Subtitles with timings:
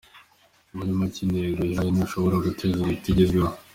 [0.75, 3.51] muri make intego yihaye ntashobora gutezuka itagezweho.